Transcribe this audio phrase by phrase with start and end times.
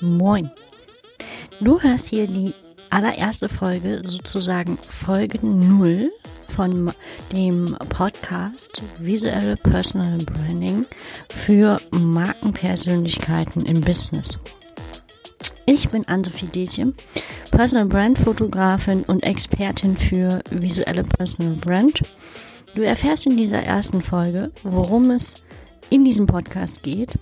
[0.00, 0.50] Moin.
[1.60, 2.54] Du hörst hier die
[2.90, 6.12] allererste Folge, sozusagen Folge 0
[6.46, 6.92] von
[7.32, 10.84] dem Podcast Visuelle Personal Branding
[11.28, 14.38] für Markenpersönlichkeiten im Business.
[15.66, 16.94] Ich bin Anne-Sophie Detje,
[17.50, 22.02] Personal Brand Fotografin und Expertin für visuelle Personal Brand.
[22.74, 25.34] Du erfährst in dieser ersten Folge, worum es
[25.90, 27.12] in diesem Podcast geht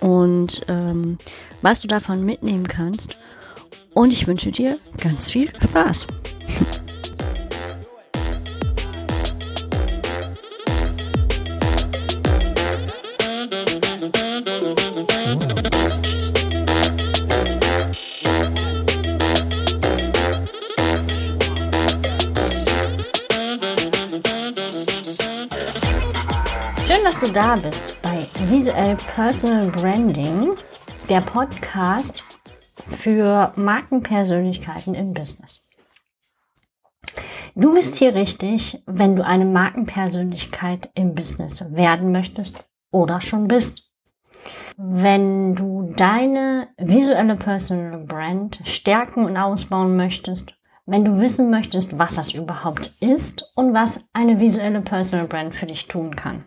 [0.00, 1.18] und ähm,
[1.62, 3.18] was du davon mitnehmen kannst.
[3.94, 6.06] Und ich wünsche dir ganz viel Spaß.
[27.16, 30.50] Dass du da bist bei Visuell Personal Branding,
[31.08, 32.22] der Podcast
[32.90, 35.66] für Markenpersönlichkeiten im Business.
[37.54, 43.84] Du bist hier richtig, wenn du eine Markenpersönlichkeit im Business werden möchtest oder schon bist.
[44.76, 50.52] Wenn du deine visuelle Personal Brand stärken und ausbauen möchtest
[50.88, 55.66] wenn du wissen möchtest, was das überhaupt ist und was eine visuelle Personal Brand für
[55.66, 56.44] dich tun kann.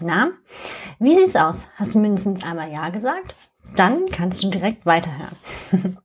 [0.00, 0.30] Na,
[0.98, 1.66] wie sieht's aus?
[1.76, 3.36] Hast du mindestens einmal Ja gesagt?
[3.76, 5.36] Dann kannst du direkt weiterhören.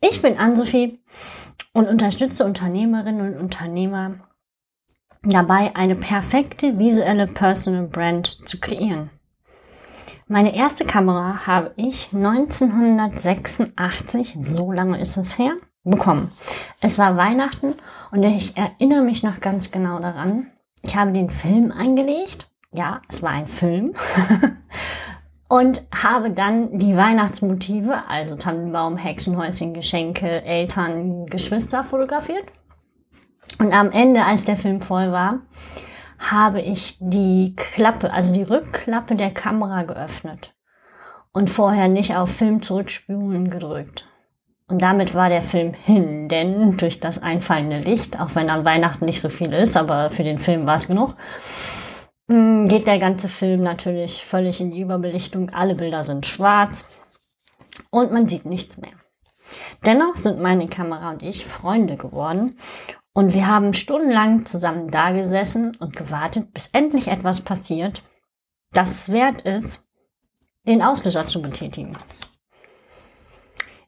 [0.00, 1.00] ich bin Ann-Sophie
[1.72, 4.10] und unterstütze Unternehmerinnen und Unternehmer
[5.22, 9.08] dabei, eine perfekte visuelle Personal Brand zu kreieren.
[10.26, 16.32] Meine erste Kamera habe ich 1986, so lange ist es her, bekommen.
[16.80, 17.76] Es war Weihnachten
[18.10, 20.50] und ich erinnere mich noch ganz genau daran.
[20.82, 22.47] Ich habe den Film eingelegt.
[22.72, 23.94] Ja, es war ein Film.
[25.48, 32.44] und habe dann die Weihnachtsmotive, also Tannenbaum, Hexenhäuschen, Geschenke, Eltern, Geschwister fotografiert.
[33.58, 35.40] Und am Ende, als der Film voll war,
[36.18, 40.54] habe ich die Klappe, also die Rückklappe der Kamera geöffnet
[41.32, 44.06] und vorher nicht auf Film zurückspulen gedrückt.
[44.66, 49.06] Und damit war der Film hin, denn durch das einfallende Licht, auch wenn an Weihnachten
[49.06, 51.14] nicht so viel ist, aber für den Film war es genug,
[52.28, 55.50] geht der ganze Film natürlich völlig in die Überbelichtung.
[55.50, 56.86] Alle Bilder sind schwarz
[57.90, 58.92] und man sieht nichts mehr.
[59.86, 62.58] Dennoch sind meine Kamera und ich Freunde geworden
[63.14, 68.02] und wir haben stundenlang zusammen dagesessen und gewartet, bis endlich etwas passiert,
[68.72, 69.88] das es wert ist,
[70.66, 71.96] den Auslöser zu betätigen.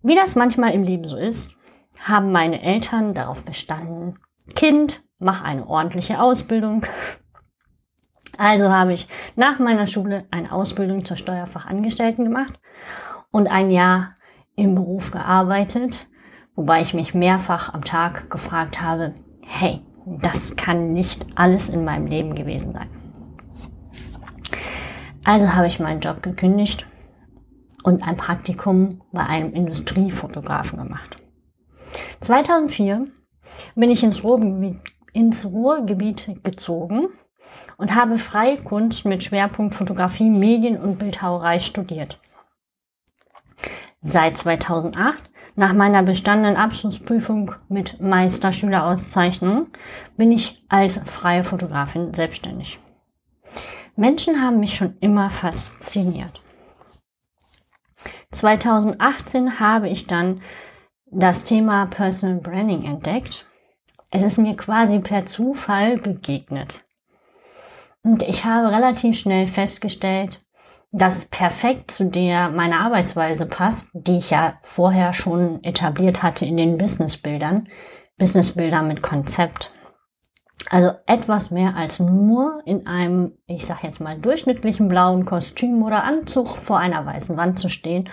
[0.03, 1.55] Wie das manchmal im Leben so ist,
[2.03, 4.19] haben meine Eltern darauf bestanden,
[4.55, 6.87] Kind, mach eine ordentliche Ausbildung.
[8.41, 9.07] Also habe ich
[9.37, 12.59] nach meiner Schule eine Ausbildung zur Steuerfachangestellten gemacht
[13.31, 14.15] und ein Jahr
[14.57, 16.09] im Beruf gearbeitet,
[16.55, 19.83] wobei ich mich mehrfach am Tag gefragt habe, hey,
[20.23, 22.89] das kann nicht alles in meinem Leben gewesen sein.
[25.23, 26.87] Also habe ich meinen Job gekündigt
[27.85, 31.17] und ein Praktikum bei einem Industriefotografen gemacht.
[32.21, 33.07] 2004
[33.75, 34.79] bin ich ins Ruhrgebiet,
[35.13, 37.09] ins Ruhrgebiet gezogen
[37.77, 42.19] und habe freie Kunst mit Schwerpunkt Fotografie, Medien und Bildhauerei studiert.
[44.03, 49.67] Seit 2008 nach meiner bestandenen Abschlussprüfung mit Meisterschülerauszeichnung
[50.17, 52.79] bin ich als freie Fotografin selbstständig.
[53.97, 56.41] Menschen haben mich schon immer fasziniert.
[58.31, 60.41] 2018 habe ich dann
[61.11, 63.47] das Thema Personal Branding entdeckt.
[64.11, 66.85] Es ist mir quasi per Zufall begegnet.
[68.03, 70.41] Und ich habe relativ schnell festgestellt,
[70.93, 76.57] das perfekt zu der meiner Arbeitsweise passt, die ich ja vorher schon etabliert hatte in
[76.57, 77.69] den Businessbildern.
[78.19, 79.73] Businessbilder mit Konzept.
[80.69, 86.05] Also etwas mehr als nur in einem, ich sag jetzt mal, durchschnittlichen blauen Kostüm oder
[86.05, 88.09] Anzug vor einer weißen Wand zu stehen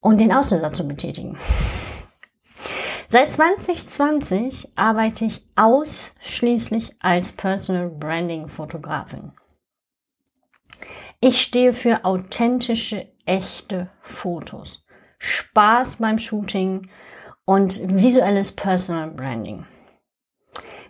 [0.00, 1.36] und den Auslöser zu betätigen.
[3.12, 9.32] Seit 2020 arbeite ich ausschließlich als Personal Branding Fotografin.
[11.20, 14.86] Ich stehe für authentische, echte Fotos,
[15.18, 16.88] Spaß beim Shooting
[17.44, 19.66] und visuelles Personal Branding.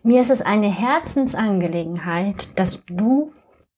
[0.05, 3.33] Mir ist es eine Herzensangelegenheit, dass du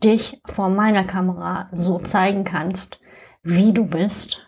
[0.04, 3.00] dich vor meiner Kamera so zeigen kannst,
[3.42, 4.46] wie du bist,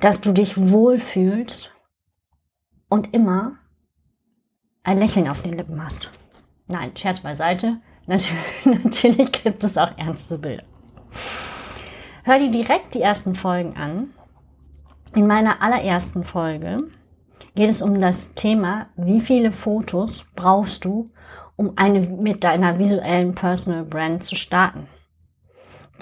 [0.00, 1.72] dass du dich wohlfühlst
[2.90, 3.52] und immer
[4.82, 6.10] ein Lächeln auf den Lippen hast.
[6.66, 7.80] Nein, Scherz beiseite.
[8.64, 10.64] Natürlich gibt es auch ernste Bilder.
[12.24, 14.10] Hör dir direkt die ersten Folgen an.
[15.14, 16.76] In meiner allerersten Folge
[17.54, 21.06] geht es um das Thema, wie viele Fotos brauchst du,
[21.56, 24.86] um eine mit deiner visuellen Personal Brand zu starten.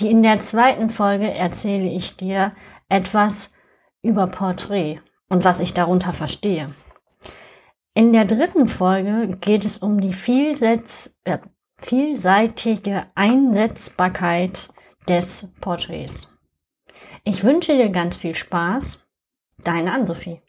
[0.01, 2.51] Die in der zweiten Folge erzähle ich dir
[2.89, 3.55] etwas
[4.03, 6.75] über Porträt und was ich darunter verstehe.
[7.95, 11.39] In der dritten Folge geht es um die äh,
[11.77, 14.69] vielseitige Einsetzbarkeit
[15.09, 16.37] des Porträts.
[17.25, 19.05] Ich wünsche dir ganz viel Spaß.
[19.65, 20.41] Deine Ann-Sophie.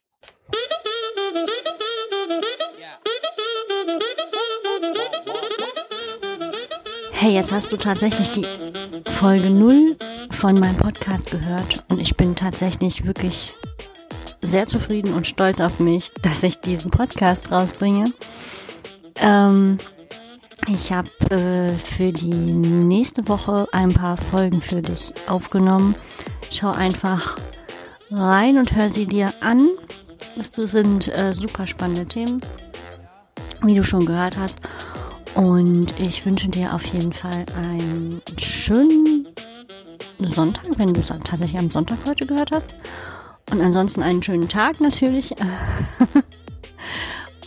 [7.13, 8.45] Hey, jetzt hast du tatsächlich die
[9.09, 9.97] Folge 0
[10.29, 13.53] von meinem Podcast gehört und ich bin tatsächlich wirklich
[14.41, 18.11] sehr zufrieden und stolz auf mich, dass ich diesen Podcast rausbringe.
[19.21, 19.77] Ähm,
[20.67, 25.95] ich habe äh, für die nächste Woche ein paar Folgen für dich aufgenommen.
[26.51, 27.37] Schau einfach
[28.11, 29.69] rein und hör sie dir an.
[30.35, 32.41] Das sind äh, super spannende Themen,
[33.63, 34.57] wie du schon gehört hast.
[35.35, 39.27] Und ich wünsche dir auf jeden Fall einen schönen
[40.19, 42.73] Sonntag, wenn du es tatsächlich am Sonntag heute gehört hast.
[43.51, 45.33] Und ansonsten einen schönen Tag natürlich.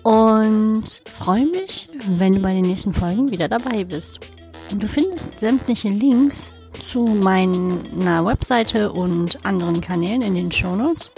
[0.03, 4.19] Und freue mich, wenn du bei den nächsten Folgen wieder dabei bist.
[4.73, 6.51] Und du findest sämtliche Links
[6.89, 11.11] zu meiner Webseite und anderen Kanälen in den Shownotes.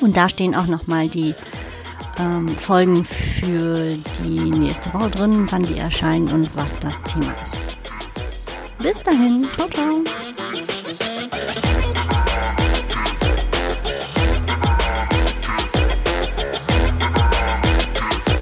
[0.00, 1.34] Und da stehen auch nochmal die
[2.18, 7.56] ähm, Folgen für die nächste Woche drin, wann die erscheinen und was das Thema ist.
[8.82, 10.25] Bis dahin, ciao, ciao.